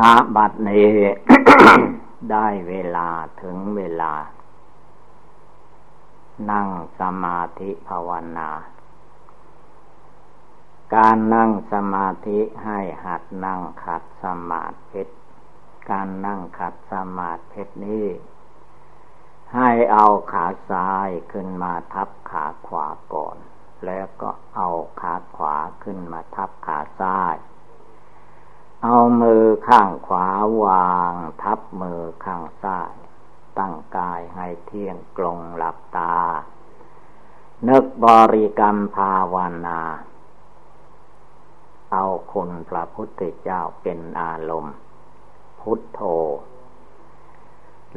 [0.00, 0.02] ณ
[0.36, 0.90] บัดนี้
[2.30, 3.08] ได้เวลา
[3.42, 4.14] ถึงเวลา
[6.50, 6.68] นั่ง
[7.00, 8.50] สมาธิภาวนา
[10.94, 15.02] การนั่งสมาธิให้หัดนั่งขัดสมาธิ
[15.90, 18.06] การนั่งขัดสมาธินี้
[19.54, 23.36] ให้เอาขาซ้ายขึ้นมาทับขาขวาก่อน
[23.86, 24.68] แล้วก็เอา
[25.00, 27.36] ขาขวาขึ้นมาทับขาซ้าย
[28.88, 30.28] เอามือข้างขวา
[30.64, 32.94] วาง ทับมือข้างซ้าย
[33.58, 36.16] ตั้งกายให้เที่ยงกลงหลับตา
[37.68, 39.80] นึกบริกรรมภาวนา
[41.92, 44.76] เอาคุณพระพุทธเจ้าเป็นอารมณ์
[45.60, 46.00] พุทโธ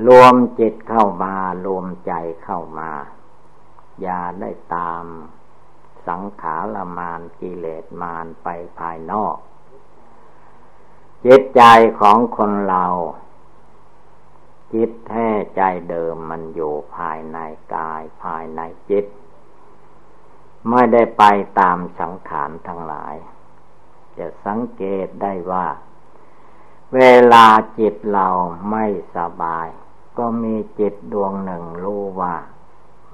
[0.08, 2.92] รวมจิตเข้ามารวมใจเข้ามา
[4.02, 5.04] อย่าได้ตาม
[6.08, 8.48] สังขารมานกิเลสมานไป
[8.80, 9.38] ภายนอก
[11.26, 11.64] จิตใจ
[12.00, 12.86] ของคนเรา
[14.74, 17.38] จิตแท้ใจเดิมมันอยู่ภายใน
[17.76, 19.06] กายภายในจิต
[20.70, 21.24] ไม่ได้ไป
[21.60, 23.16] ตามสังขารทั้งหลาย
[24.18, 25.68] จะสังเกตได้ว่า
[26.96, 27.02] เว
[27.34, 27.46] ลา
[27.80, 28.28] จิตเรา
[28.72, 28.86] ไม่
[29.18, 29.68] สบาย
[30.18, 32.36] ก็มีจิตดวงหนึ่งรู้ว่า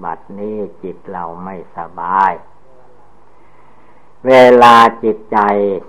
[0.04, 2.32] บัดนี้จิตเราไม่สบาย
[4.26, 4.32] เว
[4.62, 5.38] ลาจิตใจ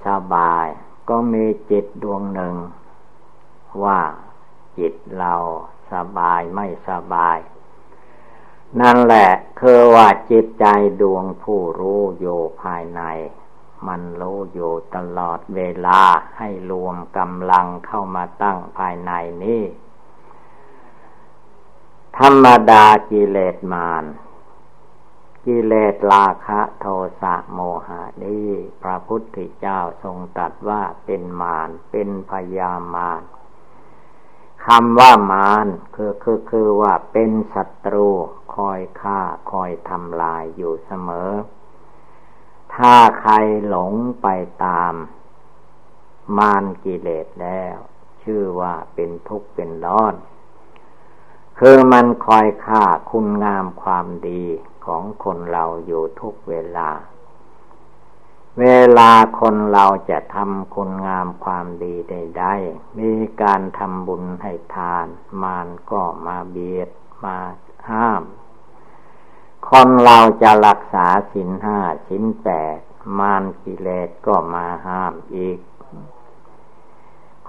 [0.07, 0.67] สบาย
[1.09, 2.55] ก็มีจิตดวงหนึ่ง
[3.83, 3.99] ว่า
[4.77, 5.33] จิตเรา
[5.91, 7.37] สบายไม่สบาย
[8.79, 9.29] นั่นแหละ
[9.59, 10.65] คือว่าจิตใจ
[11.01, 13.01] ดวงผู้รู้อยู่ภายใน
[13.87, 16.01] มันรู้อยู่ตลอดเวลา
[16.37, 19.11] ให้รวมกำลังเข้ามาตั้งภายใน
[19.43, 19.63] นี้
[22.17, 24.03] ธรรมดากิเลสมาร
[25.51, 26.85] กิเลสราคะโท
[27.21, 28.49] สะโมหะนี้
[28.81, 33.21] พระพุทธเจ้าทรงตรัสว่าเป็นมารเป็นพยามาร
[34.65, 38.09] คำว่ามารคือคือคือว่าเป็นศัตรู
[38.55, 39.19] คอยฆ่า
[39.51, 41.31] คอยทำลายอยู่เสมอ
[42.75, 43.33] ถ้าใคร
[43.67, 44.27] หลงไป
[44.65, 44.93] ตาม
[46.37, 47.77] มารกิเลสแล้ว
[48.23, 50.15] ชื่อว่าเป็นทุกข์เป็นร้อน
[51.59, 54.45] คือมันคอยฆ่าคุณงามความดี
[54.87, 56.89] ของคนเราอยู่ทุกเวลา
[58.59, 58.67] เว
[58.97, 63.11] ลาคนเราจะทำคุณงามความดีใดๆมี
[63.41, 65.07] การทำบุญให้ทาน
[65.41, 66.89] มานก็มาเบียด
[67.25, 67.37] มา
[67.89, 68.23] ห้าม
[69.69, 72.79] คนเราจะรักษาสินห้าสินแปด
[73.19, 75.57] มานกิเลสก็มาห้ามอีก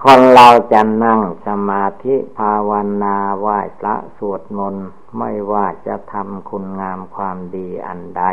[0.03, 2.71] คนเราจะนั่งสมาธิภาว
[3.03, 4.87] นาไหว้พระสวดมนต์
[5.17, 8.23] ไม่ว่าจะทำคุณงามความดีอันใด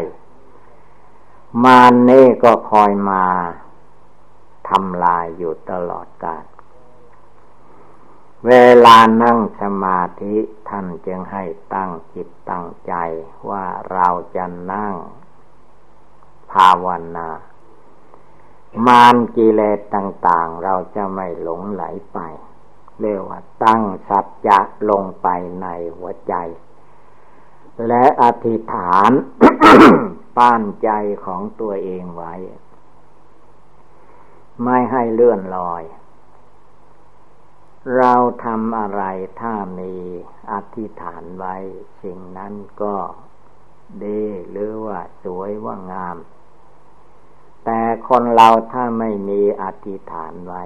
[1.63, 3.25] มานนี่ก็คอยมา
[4.69, 6.45] ทำลายอยู่ตลอดกาล
[8.47, 8.53] เว
[8.85, 10.37] ลานั่งสมาธิ
[10.69, 11.45] ท่านจึงให้
[11.75, 12.95] ตั้งจิตตั้งใจ
[13.51, 14.95] ว่าเราจะนั่ง
[16.53, 17.29] ภาวนา
[18.87, 22.19] มานกิเลสต่าง ๆ เราจะไม่หลงไหลไป
[23.01, 24.59] เรียกว่าตั้งสัจจะ
[24.91, 25.29] ลงไป
[25.63, 25.67] ใน
[25.97, 26.35] หัวใจ
[27.87, 29.11] และอธิษฐาน
[30.37, 30.91] ป้านใจ
[31.25, 32.35] ของตัวเองไว้
[34.65, 35.83] ไม่ให้เลื่อนลอย
[37.97, 39.03] เราทำอะไร
[39.41, 39.95] ถ้ามี
[40.53, 41.57] อธิษฐานไว้
[42.03, 42.97] สิ่งนั้นก็
[44.05, 46.17] ดีหรือว่าสวยว่างาม
[47.69, 50.63] แต่คนเราถ้าไม่มีอธิษฐานไว้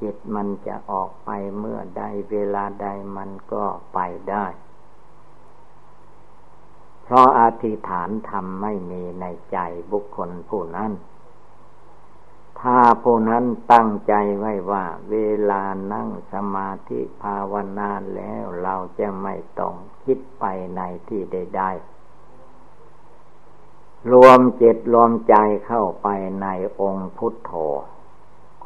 [0.00, 2.86] จิตมันจะออกไปเมื่อใดเวลาใด
[3.16, 3.98] มันก็ไป
[4.30, 4.46] ได้
[7.02, 9.58] เพราะอธิษฐานทำไม่มีในใจ
[9.92, 10.92] บุคคลผู้นั้น
[12.60, 15.16] ถ้าผู้นั้นตั้งใจไว้ว่า เว
[15.50, 15.62] ลา
[15.92, 19.74] นั่งสมาธิภาวนาแล้วเราจะไม่ต้อง
[20.04, 20.44] คิดไป
[20.76, 21.99] ในที่ใดๆ
[24.12, 25.34] รวมจิตรวมใจ
[25.66, 26.08] เข้าไป
[26.42, 26.46] ใน
[26.80, 27.52] องค์พุทโธ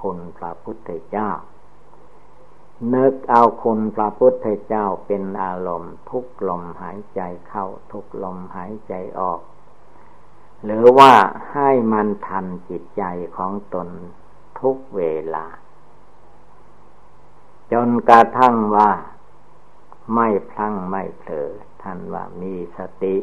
[0.01, 1.31] คุณพระพุทธเจ้า
[2.95, 9.41] นึกเอาคุณพระพุทธเจ้าเป็นอารมณ์ทุกลมหายใจเข้าทุกลมหายใจออก
[10.65, 11.13] หรือว่า
[11.53, 13.05] ให้มันทันจิตใจ
[13.37, 13.89] ของตน
[14.61, 15.03] ทุกเว
[15.35, 15.47] ลา
[17.73, 18.91] จนกระทั่งว่า
[20.15, 21.51] ไม่พลั้งไม่เผลอ
[21.83, 23.17] ท่านว่ามีสติ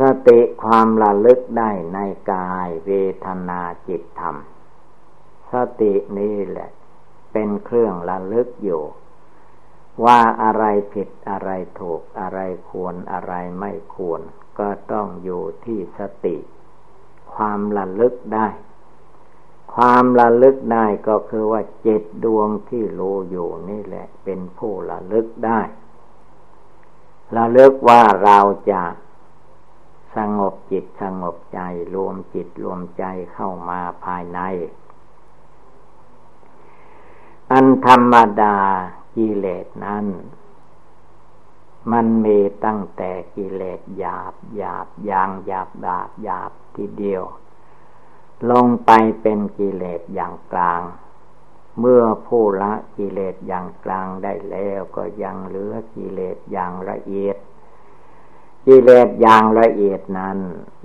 [0.00, 1.98] สติความระลึกได้ใน
[2.32, 2.90] กายเว
[3.24, 4.36] ทนาจิตธรรม
[5.52, 6.70] สตินี่แหละ
[7.32, 8.82] เป็นเครื่องระลึกอยู่
[10.04, 11.50] ว่าอะไรผิดอะไร
[11.80, 12.38] ถูกอะไร
[12.68, 14.20] ควรอะไรไม่ควร
[14.58, 16.36] ก็ต้องอยู่ที่สติ
[17.34, 18.48] ความระลึกได้
[19.74, 25.60] ความระลึกได้ก็คือว่าเจ็ดดวงที่รู้อยู่นี่แหละ เป็นผู้ระลึกได้
[27.36, 28.38] ระลึกว่าเรา
[28.70, 28.82] จะ
[30.16, 31.60] สงบจิตสงบใจ
[31.94, 34.40] รวมจิตรวมใจเข้ามาภายใน
[37.52, 38.56] อันธรรมดา
[39.16, 40.06] กิเลสนั้น
[41.92, 47.24] มันมีตั้งแต่กิเลสหยาบหยาบยางหยาบดาบหยาบทีเดียว
[48.50, 48.90] ลงไป
[49.20, 50.82] เป็นกิเลสอย่างกลาง
[51.80, 57.36] เมื่อผู้ละกิเลสอย่างกลางได้แล้วก็ยังเหลือกิเลสอย่างละเอียด
[58.66, 60.38] กิเลสอย่างละเอียดนั้น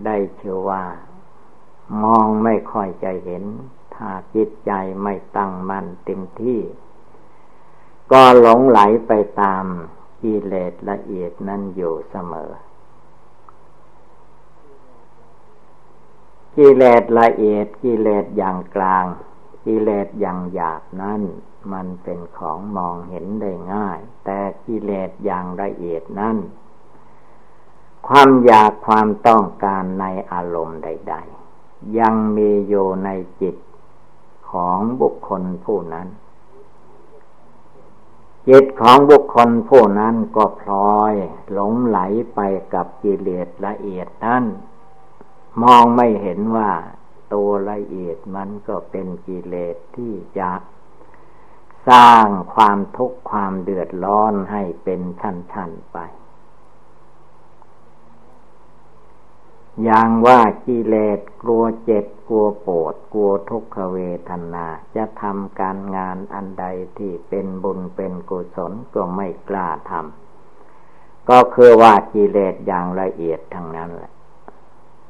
[0.05, 0.85] ได้ชื่อว่า
[2.03, 3.43] มองไม่ค่อยจะเห็น
[3.95, 4.71] ถ้าจิตใจ
[5.03, 6.61] ไม่ตั้งมั่นเต็มที่
[8.11, 9.11] ก็หลงไหลไป
[9.41, 9.65] ตาม
[10.23, 12.51] กิเลสละเอียดนั้นอยู่เสมอ
[16.55, 19.05] กิเลสละเอียดกิเลสอย่างกลาง
[19.65, 21.21] กิเลสอย่างหยาบนั้น
[21.73, 26.37] มันเป็นของมองเห็นได้ง่าย แต่กิเลสอย่างละเอียดนั้น
[28.07, 31.15] ความอยากความต้องการในอารมณ์ใด
[31.55, 33.09] ๆ ยังมีอยู่ใน
[33.41, 33.55] จิต
[34.51, 36.07] ของบุคคลผู้นั้น
[38.49, 41.13] จิตของบุคคลผู้นั้นก็พลอย
[41.51, 41.99] หลงไหล
[42.35, 42.39] ไป
[42.73, 44.43] กับกิเลสละเอียดนั้น
[45.61, 46.71] มองไม่เห็นว่า
[47.33, 50.51] ตัวละเอียดมันก็เป็นกิเลสที่จะ
[51.89, 55.97] สร้างความทุกข์ความเดือดร้อนให้เป็นชั้นๆไป
[59.83, 63.97] อย่างว่ากิเลสกลัวเจ็บกลัวปวดกลัวทุกขเว
[64.29, 66.65] ทนา จะทำการงานอันใด
[66.97, 74.11] ที่เป็นบุญเป็นกุศลก็ไม่กล้าทำก็คือว่ากิเลสอย่างละเอียดทั้งนั้นแหละ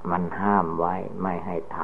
[0.10, 1.78] มันห้ามไว้ไม่ให้ท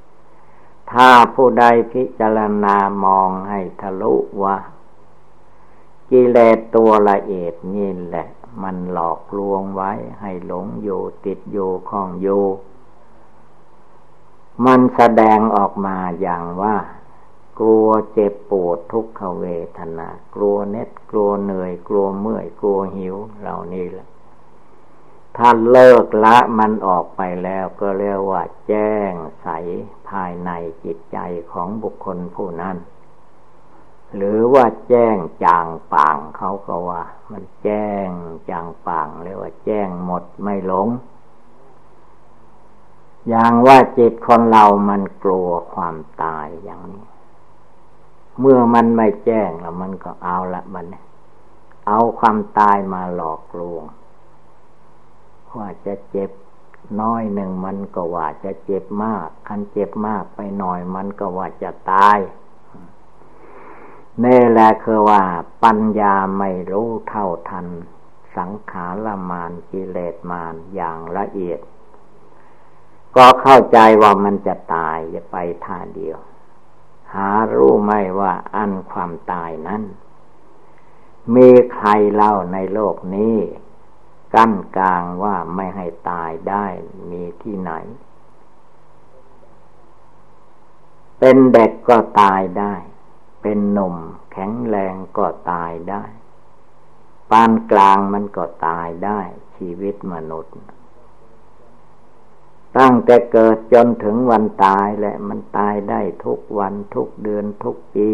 [0.00, 4.56] ำถ้าผู้ใดพิจารณามองให้ทะลุว่า
[6.10, 8.26] กิเลสตัวละเอียดนี่แหละ
[8.62, 12.44] มันหลอกลวงไว้ ให้หลงอยู่ติดอยู่ข้องอยู่
[14.66, 16.76] มันแสดงออกมาอย่างว่า
[17.60, 19.44] กลัวเจ็บปวดทุกขเว
[19.78, 24.08] ทนา กลัวเน็ดกลัวเหนื่อย กลัวเมื่อย กลัวหิวเหล่านี้แหละ
[25.36, 29.12] ถ้าเลิกละมันออกไปแล้วก็เรียกว่าแจ้ง
[29.42, 29.48] ใส
[30.08, 30.50] ภายใน
[30.84, 31.18] จิตใจ
[31.52, 32.76] ของบุคคลผู้นั้น
[34.16, 38.08] หรือว่าแจ้งจางป่างเขาก็ว่า มันแจ้ง
[38.50, 40.88] จางป่างเรียกว่าแจ้งหมดไม่หลง
[43.28, 47.04] อย่างว่าจิตคนเรามันกลัวความตายอย่างนี้
[48.40, 50.86] เมื่อมันไม่แจ้งแล้วมันก็เอาละมัน
[51.86, 53.84] เอาความตายมาหลอกลวง
[55.56, 56.30] ว่าจะเจ็บ
[57.00, 62.18] น้อยหนึ่งมันก็ว่าจะเจ็บมาก คันเจ็บมากไปหน่อยมันก็ว่าจะตาย
[64.20, 65.22] นี่แหละคือว่า
[65.64, 67.66] ปัญญาไม่รู้เท่าทัน
[68.36, 71.60] สังขารมานกิเลสมานอย่างละเอียด
[73.16, 76.18] ก็เข้าใจว่ามันจะตายจะไปท่าเดียว
[77.14, 79.82] หารู้ไหมว่าอันความตายนั้น
[81.34, 83.38] มีใครเล่าในโลกนี้
[84.34, 86.66] กั้นกลางว่าไม่ให้ตายได้
[87.10, 87.72] มีที่ไหน
[91.18, 92.74] เป็นเด็กก็ตายได้
[93.42, 93.96] เป็นหนุ่ม
[94.32, 96.04] แข็งแรงก็ตายได้
[97.30, 99.20] ปานกลางมันก็ตายได้
[99.56, 100.56] ชีวิตมนุษย์
[102.78, 108.08] ตั้งแต่เกิดจนถึงวันตายแหละมันตายได้ทุกวันทุกเดือนทุกปี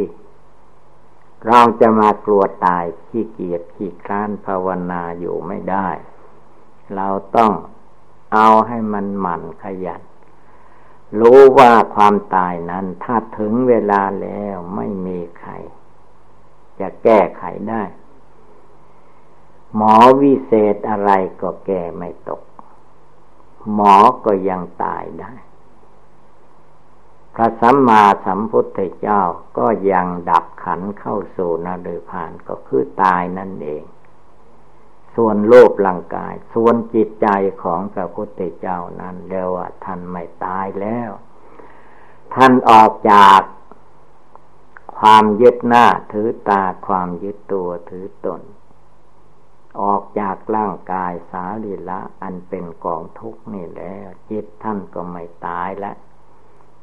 [1.46, 5.88] เราจะมากลัวตายขี้เกียจขี้คร้านภาวนาอยู่ไม่ได้
[6.96, 7.52] เราต้อง
[8.34, 10.02] เอาให้มันหมั่นขยัน
[11.20, 15.52] รู้ว่าความตายนั้น ถ้าถึงเวลาแล้วไม่มีใคร
[16.80, 17.82] จะแก้ไขได้
[19.74, 21.10] หมอวิเศษอะไร
[21.40, 22.42] ก็แก้ไม่ตก
[23.74, 25.32] หมอก็ยังตายได้
[27.34, 29.22] พระสัมมาสัมพุทธเจ้า
[29.58, 33.84] ก็ยังดับขันเข้าสู่นรกพานก็คือตายนั่นเอง
[35.20, 37.28] ส่วนโลกร่างกาย ส่วนจิตใจ
[37.62, 43.40] ของพระพุทธเจ้านั้นเรียกว่าท่านไม่ตายแล้วทท่านออกจาก
[44.98, 48.40] ความยึดหน้าถือตาความยึดตัวถือตน
[49.82, 55.96] ออกจากร่างกายสาลีละอันเป็นกองทุกข์นี่แล้ว จิตท่านก็ไม่ตายแล้ว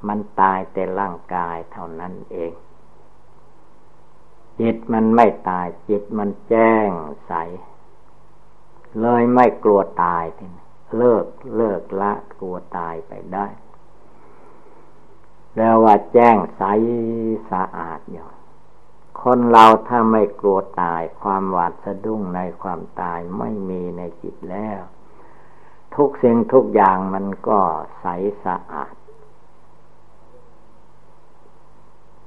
[0.08, 2.54] มันตายแต่ร่างกายเท่านั้นเอง
[4.60, 6.90] จิตมันไม่ตายจิตมันแจ้ง
[7.28, 7.34] ใส
[9.02, 10.64] เลยไม่กลัวตายทีนี้
[10.98, 11.26] เลิก
[11.56, 13.48] เลิกละกลัวตายไปได้
[15.56, 16.64] แล้วว่าแจ้งใส
[17.52, 18.28] สะอาดอยู่
[19.22, 24.80] คนเราถ้าไม่กลัวตายความหวาดสะดุ้งในความตายไม่มีในจิตแล้ว
[25.96, 27.60] ทุกสิ่งทุกอย่างมันก็
[28.00, 28.06] ใส
[28.46, 28.96] สะอาด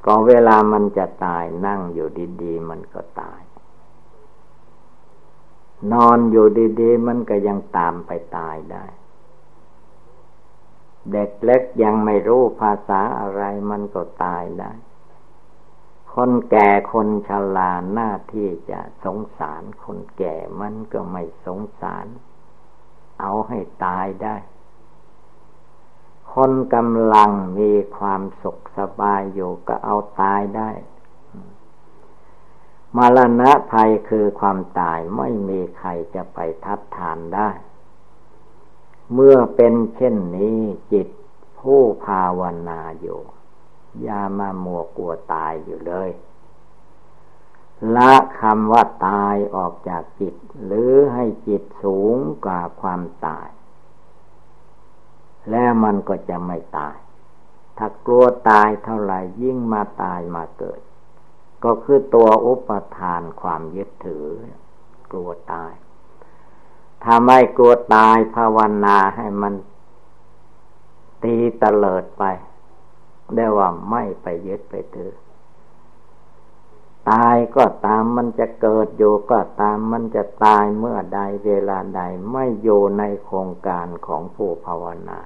[0.05, 2.09] ก็เวลามันจะตายนั่งอยู่
[2.43, 3.41] ดีๆ มันก็ตาย
[5.93, 6.47] นอนอยู่
[6.81, 8.85] ดีๆ มันก็ยังตามไปตายได้
[11.13, 14.73] เด็กเล็กยังไม่รู้ภาษาอะไรมันก็ตายได้
[16.15, 22.07] คนแก่คนชราหน้าที่จะสงสารคนแก่มันก็ไม่สงสาร
[23.21, 24.37] เอาให้ตายได้
[26.35, 30.71] คนกำลังมีความสุขสบายอยู่ก็เอาตายได้
[32.97, 37.51] มรณะภัยคือความตายไม่มีใครจะไปทัดทานได้
[39.13, 40.61] เมื่อเป็นเช่นนี้
[40.93, 41.09] จิต
[41.61, 43.21] ผู้ภาวนาอยู่
[44.03, 46.11] อย่ามามัวกลัวตายอยู่เลย
[47.97, 53.49] ละคำว่าตายออกจากจิต หรือให้จิตสูงกว่าความตาย
[55.51, 56.97] แล้วมันก็จะไม่ตาย
[57.79, 60.81] ถ้ากลัวตายเท่าไหร่ยิ่งมาตายมาเกิด
[61.65, 64.25] ก็คือตัวอุปทานความยึดถือ
[65.11, 65.73] กลัวตาย
[67.03, 69.55] ถ้าไม่กลัวตายภาวนาให้มัน
[71.23, 72.23] ตีเตลิดไป
[73.35, 75.13] ได้ว่าไม่ไปยึดไปถือ
[77.11, 82.01] ตายก็ตามมันจะเกิดอยู่ก็ตามมันจะตายเมื่อใดเวลาใด
[82.33, 85.19] ไม่อยู่ในโครงการของผู้ภาวนา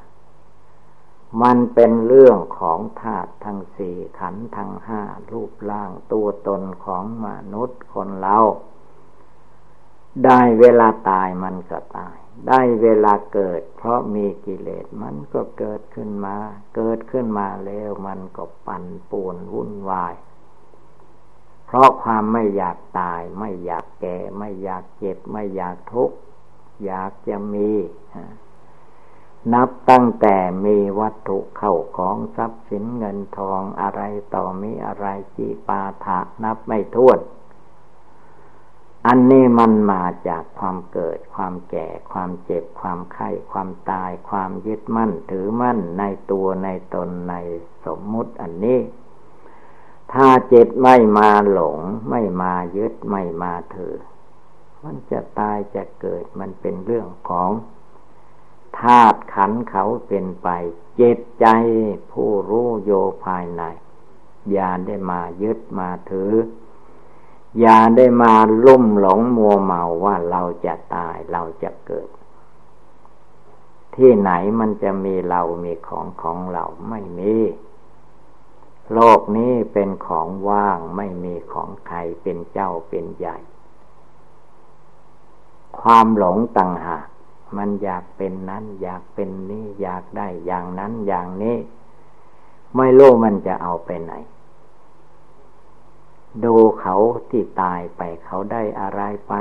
[1.40, 8.38] มันเป็นเรื่องของธาตุทั้งสี่ขันทั้งห้ารูปร่างตัวตนของมนุษย์คนเรา
[10.24, 12.16] ได้เวลาตายมันก็ตาย
[12.48, 16.36] ได้เวลาเกิด เพราะมีกิเลสมันก็เกิดขึ้นมา
[16.76, 20.14] เกิดขึ้นมาแล้วมันก็ปั่นป่วนวุ่นวาย
[21.66, 26.16] เพราะความไม่อยากตาย ไม่อยากแก่ ไม่อยากเจ็บ ไม่อยากทุกข์
[26.84, 27.70] อยากจะมี
[29.54, 34.02] นับตั้งแต่มีวัตถุเข้าของทรัพย์สินเงินทองอะไร
[34.34, 35.06] ต่อมีอะไร
[35.36, 37.18] จีปาถะนับไม่ถ้วน
[39.06, 47.34] อันนี้มันมาจากความเกิด ความแก่ ความเจ็บ ความไข้ ความตาย ความยึดมั่น ถือมั่นในตัวในตนใน
[47.86, 48.80] สมมุติอันนี้
[50.12, 51.78] ถ้าจิตไม่มาหลง
[52.10, 53.96] ไม่มายึดไม่มาถือ
[54.84, 57.50] มันจะตายจะเกิดมันเป็นเรื่องของ
[58.80, 60.48] ธาตุขันเขาเป็นไป
[60.96, 61.46] เจตใจ
[62.10, 62.90] ผู้รู้โย
[63.24, 63.62] ภายใน
[64.52, 66.32] อย่าได้มายึดมาถือ
[67.60, 72.08] อย่าได้มาลุ่มหลงมัวเมาว่าเราจะตายเราจะเกิด
[73.94, 77.34] ที่ไหนมันจะมีเรามีของของเราไม่มี
[78.92, 83.38] โลกนี้เป็นของว่างไม่มีของใครเป็นเจ้าเป็นใหญ่
[85.80, 87.06] ความหลงต่างหาก
[87.56, 91.56] มันอยากเป็นนั้น อยากเป็นนี้อยากได้อย่างนั้นอย่างนี้
[92.76, 94.12] ไม่รู้มันจะเอาไปไหน
[96.44, 96.96] ดูเขา
[97.30, 99.34] ที่ตายไปเขาได้อะไรไป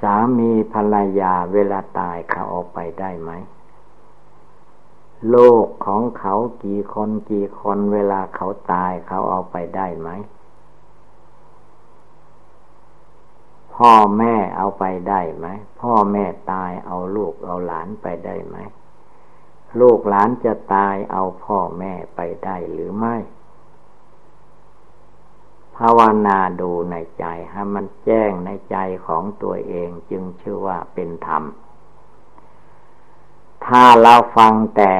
[0.00, 3.30] สามีภรรยาเวลาตายเขาเอาไปได้ไหม
[5.30, 6.34] โลกของเขา
[6.64, 10.08] กี่คนกี่คนเวลาเขาตายเขาเอาไปได้ไหม
[13.76, 15.46] พ่อแม่เอาไปได้ไหม
[15.80, 18.56] พ่อแม่ตายเอาลูกเอาหลานไปได้ไหม
[19.80, 23.16] ลูกหลานจะตายเอาพ่อแม่ไปได้หรือไม่
[25.76, 28.76] ภาวนาดูในใจให้มันแจ้งในใจ
[29.06, 31.44] ของตัวเองจึงชื่อว่าเป็นธรรม
[33.66, 34.94] ถ้าเราฟังแต่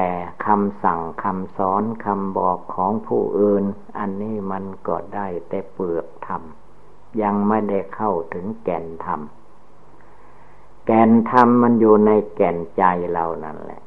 [0.45, 3.63] คำสั่งคำสอนคำบอกของผู้อื่น
[3.97, 6.41] อันนี้มันก็ได้แต่เปลือกธรรม
[7.21, 9.21] ยังไม่ได้เข้าถึงแก่นธรรม
[10.85, 13.81] แก่นธรรมมันอยู่ในแก่นใจเรานั่นแหละ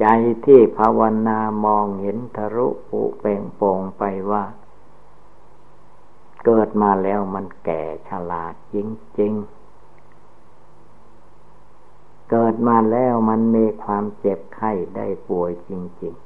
[0.00, 0.06] ใจ
[0.44, 4.44] ที่ภาวนามองเห็นทะลุปุเป่งโปงไปว่า
[6.44, 8.74] เกิดมาแล้วมันแก่ฉลาดจ
[9.20, 9.34] ริง
[12.30, 15.70] เกิดมาแล้วมันมีความเจ็บไข้ได้ป่วยจ
[16.02, 16.25] ริงๆ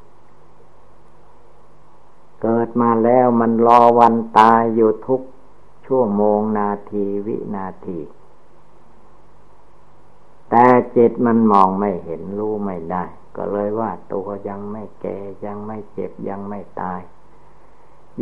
[2.43, 5.21] เกิดมาแล้วมันรอวันตายอยู่ทุก
[5.87, 8.01] ชั่วโมงนาทีวินาที
[10.51, 10.67] แต่
[10.97, 13.05] จิตมันมองไม่เห็นรู้ไม่ได้
[13.37, 17.01] ก็เลยว่าตัวยังไม่แก่ยังไม่เจ็บยังไม่ตาย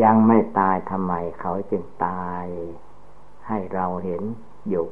[0.03, 2.45] ยังไม่ตายทำไมเขาจึงตาย
[3.49, 4.23] ให้เราเห็น
[4.69, 4.87] อยู่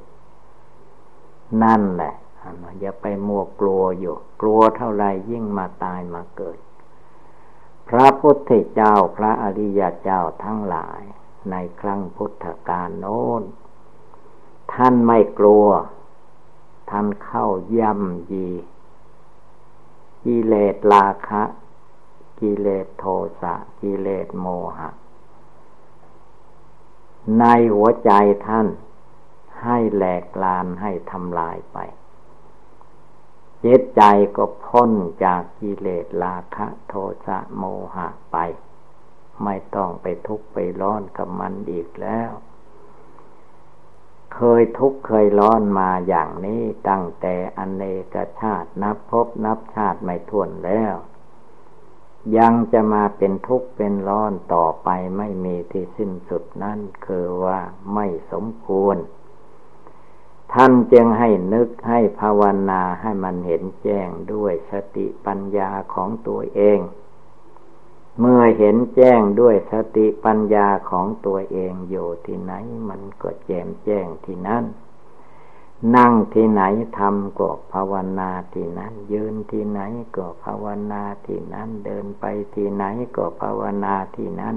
[1.62, 2.14] นั่นแหละ
[2.80, 6.59] อย่าไปมัวกลัวอยู่ กลัวเท่าไรยิ่งมาตายมาเกิด
[7.88, 11.02] พระพุทธเจ้าพระอริยเจ้าทั้งหลาย
[11.50, 13.43] ในครั้งพุทธกาลโน้น
[14.75, 15.66] ท่านไม่กลัว
[16.90, 17.47] ท่านเข้า
[17.78, 18.49] ย่ำยี
[20.25, 21.43] กิเลสราคะ
[22.40, 23.05] กิเลสโท
[23.40, 24.88] สะ กิเลสโมหะ
[27.38, 28.11] ในหัวใจ
[28.47, 28.66] ท่าน
[29.62, 31.78] ให้แหลกลานให้ทำลายไป
[33.65, 34.03] จิตใจ
[34.37, 34.91] ก็พ้น
[35.25, 36.95] จากกิเลสราคะโท
[37.27, 37.63] สะโม
[37.95, 38.37] หะไป
[39.45, 42.31] ไม่ต้องไปทุกข์ไปร้อนกับมันอีกแล้ว
[44.35, 47.83] เคยทุกข์เคยร้อนมาอย่างนี้ตั้งแต่อเน
[48.15, 50.95] กชาตินับพบนับชาติไม่ทวนแล้ว
[52.39, 57.59] ยังจะมาเป็นทุกข์เป็นร้อนต่อไปไม่มีที่สิ้นสุดนั่นคือว่า
[57.95, 58.97] ไม่สมควร
[60.55, 66.81] ท่านจึงให้นึกให้ภาวนาให้มันเห็นแจ้งด้วยสติปัญญาของตัวเอง
[68.21, 72.53] เมื่อเห็นแจ้งด้วยสติปัญญาของตัวเองอยู่ที่ไหน
[72.88, 74.65] มันก็แจ่มแจ้งที่นั่น
[75.97, 76.62] นั่งที่ไหน
[76.99, 79.81] ทำก็ภาวนาที่นั้น ยืนที่ไหน
[80.17, 82.25] ก็ภาวนาที่นั้น เดินไป
[82.55, 82.85] ที่ไหน
[83.17, 84.57] ก็ภาวนาที่นั้น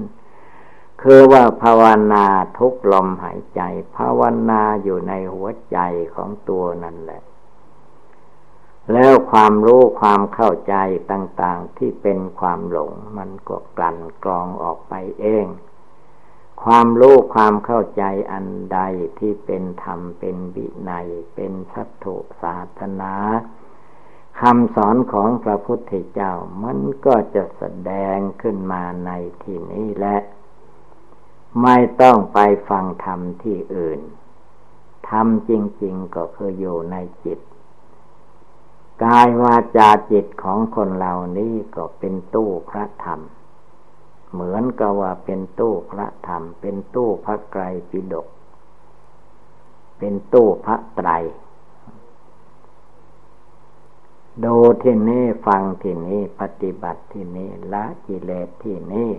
[1.00, 2.26] คือว่าภาวนา
[2.58, 3.62] ทุกลมหายใจ
[3.96, 5.78] ภาวนาอยู่ในหัวใจ
[6.14, 7.22] ของตัวนั่นแหละ
[8.92, 10.74] แล้วความรู้ความเข้าใจ
[11.10, 15.46] ต่าง ๆที่เป็นความหลง มันก็กลั่นกรองออกไปเอง
[16.62, 18.80] ความรู้ความเข้าใจอันใด
[19.18, 23.14] ที่เป็นธรรมเป็นวินัย เป็นสัตถุศาสนา
[24.40, 26.32] คำสอนของพระพุทธเจ้า
[26.64, 29.10] มันก็จะแสดงขึ้นมาใน
[29.42, 30.18] ที่นี้แหละ
[31.62, 34.00] ไม่ต้องไปฟังธรรมที่อื่น
[35.08, 37.38] ธรรมจริง ๆ ก็คืออยู่ในจิต
[39.04, 43.20] กายวาจาจิตของคนเหล่านี้ก็เป็นตู้พระธรรม
[44.32, 48.26] เหมือนกับว่าเป็นตู้พระธรรม เป็นตู้พระไกรปิฎก
[49.98, 51.10] เป็นตู้พระไตร
[54.44, 59.10] ดูที่นี่ฟังที่นี่ปฏิบัติที่นี่ละกิเลสที่นี่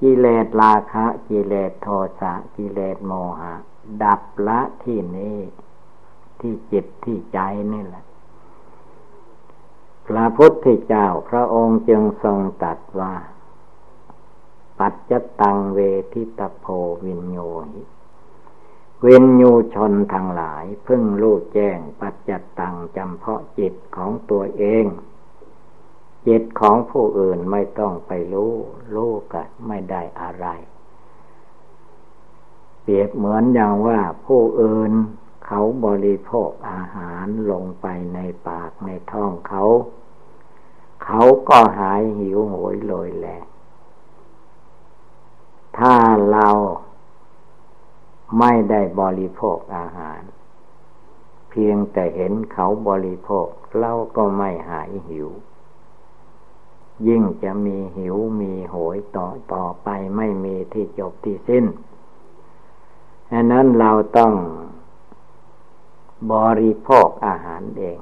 [0.00, 1.88] กิเลสราคะ กิเลสโท
[2.20, 3.54] สะกิเลสโมหะ
[4.02, 5.38] ดับละที่นี้
[6.40, 7.38] ที่จิตที่ใจ
[7.72, 8.04] นี่แหละ
[10.06, 13.14] พระพุทธเจ้าพระองค์จึงทรงตัดว่า
[14.78, 15.78] ปัจจตังเว
[16.12, 16.66] ทิตโพ
[17.04, 17.38] วินโย
[17.72, 17.82] หิ
[19.02, 24.84] เวนยูชนทั้งหลายพึ่งรู้แจ้งปัจจตังจำเพาะจิตของตัวเอง
[26.26, 28.52] จิตของผู้อื่นไม่ต้องไปรู้
[28.94, 30.46] รู้กันไม่ได้อะไร
[32.82, 34.92] เปรียบเหมือนอย่างว่าผู้อื่น
[35.46, 39.64] เขาบริโภคอาหารลงไปในปากในท้องเขา
[41.04, 43.28] เขาก็หายหิวโหยลอยแหล
[45.78, 45.94] ถ้า
[46.32, 46.48] เรา
[48.38, 50.20] ไม่ได้บริโภคอาหาร
[51.50, 55.28] เพียงแต่เห็นเขาบริโภคเราก็ไม่หายหิว
[57.08, 61.64] ยิ่งจะมีหิวมีโหยต่อต่อไปไม่มีที่จบที่สิ้น
[63.32, 64.32] อันนั้นเราต้อง
[66.32, 67.98] บริโภคอาหารเอง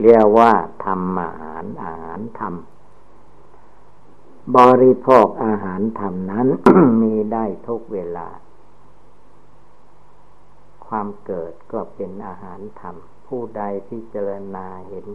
[0.00, 0.52] เรียกว่า
[0.84, 6.46] ทำอาหารอาหารทำบริโภคอาหารทำนั้น
[7.02, 8.28] มีได้ทุกเวลา
[10.86, 15.06] ความเกิดก็เป็นอาหารธรรม ผู้ใดที่เจรณาเห็น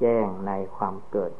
[0.00, 1.32] แจ้งในความเกิด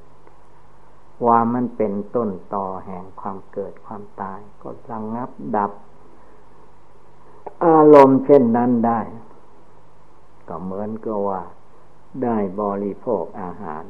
[1.26, 5.72] ว่ามันเป็นต้นต่อแห่งความเกิดความตาย ก็ระงงับดับ
[7.64, 9.00] อารมณ์เช่นนั้นได้
[10.48, 11.42] ก็เหมือนกับว่า
[12.22, 13.84] ได้บริโภคอาหาร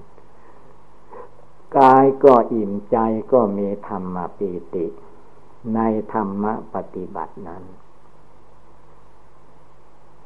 [1.78, 2.96] กายก็อิ่มใจ
[3.32, 4.86] ก็มีธรรมปีติ
[5.74, 5.80] ใน
[6.12, 7.62] ธรรมปฏิบัตินั้น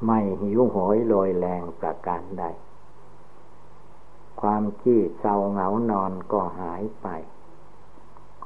[0.06, 2.44] ไม่หิวโหยลอยแรงประการใด
[4.40, 7.08] ความขี้เศร้าเหงานอนก็หายไป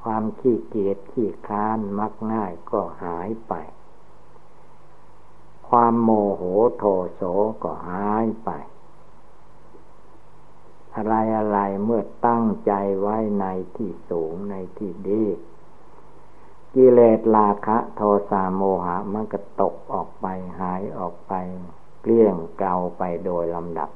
[0.03, 3.55] ความขี้เกียจขี้ค้านมักง่ายก็หายไป
[5.69, 6.43] ความโมโห
[6.77, 7.23] โทโส
[7.63, 8.51] ก็หายไป
[10.95, 15.25] อะไรอะไรเมื่อตั้งใจไว้ในที่สูงในที่ดี
[16.75, 20.27] กิเลสราคะโทสะโมหะมันก็ตกออกไป
[20.61, 21.33] หายออกไป
[22.01, 23.91] เกลี้ยงเกลาไปโดยลำดับ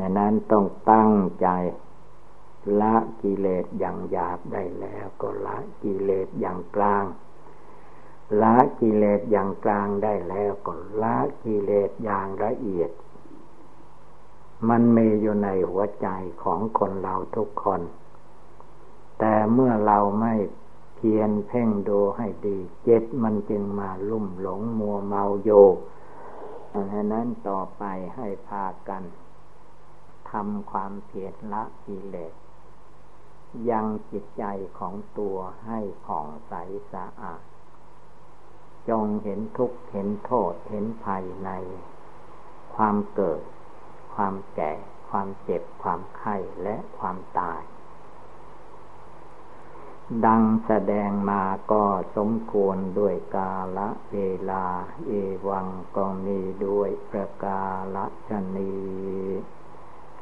[0.00, 1.48] ดังนั้นต้องตั้งใจ
[2.80, 7.04] ละกิเลสอย่างหยาบได้แล้วก็ละกิเลสอย่างกลาง
[8.42, 12.90] ละกิเลสอย่างกลางได้แล้วก็ละกิเลสอย่างละเอียด
[14.68, 16.08] มันมีอยู่ในหัวใจ
[16.42, 17.80] ของคนเราทุกคน
[19.18, 20.34] แต่เมื่อเราไม่
[20.96, 25.50] เพียรเพ่งดูให้ดีเจ็ดมันจึงมาลุ่มหลงมัวเมาโย
[26.72, 27.82] ดังนั้นต่อไป
[28.16, 29.02] ให้พากัน
[30.32, 32.34] ทำความเพียรละกิเลส
[33.70, 34.44] ยังจิตใจ
[34.78, 36.54] ของตัวให้ผ่องใส
[36.92, 37.42] สะอาด
[38.88, 41.50] จงเห็นทุกข์เห็นโทษเห็นภัยใน
[42.74, 43.42] ความเกิด
[44.14, 44.72] ความแก่
[45.08, 47.62] ความเจ็บ ความไข้และความตาย
[50.26, 51.84] ดังแสดงมาก็
[52.16, 54.18] สมควรด้วยกาละเว
[54.50, 54.64] ลา
[55.06, 55.10] เอ
[55.48, 55.66] วัง
[55.96, 57.62] ก็มีด้วยประกา
[57.94, 58.74] ละชนี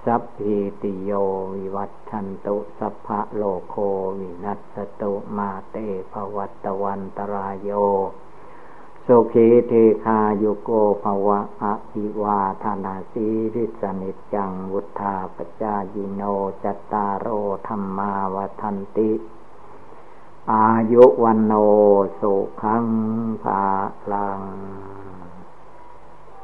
[0.05, 1.13] สัพพิติโย
[1.55, 3.77] วิวัตชันตุสัพพะโลโค
[4.19, 5.77] วินัสตุมาเต
[6.13, 7.71] ภวัตวันตรายโย
[9.07, 9.73] สุขีเท
[10.05, 10.71] คาโยโก
[11.03, 16.23] ภวะอภิวาธนาสีริสนิจังวุธาปจายิโน
[16.63, 17.29] จตารโอ
[17.69, 19.11] ธรรมาวทันติ
[20.53, 21.53] อายุวันโน
[22.21, 22.87] สุขัง
[23.43, 23.63] ภา
[24.13, 24.43] ลัง